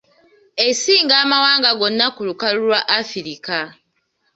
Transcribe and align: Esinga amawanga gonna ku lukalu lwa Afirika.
Esinga 0.67 1.13
amawanga 1.23 1.69
gonna 1.79 2.05
ku 2.15 2.21
lukalu 2.27 2.59
lwa 2.67 2.79
Afirika. 2.99 3.57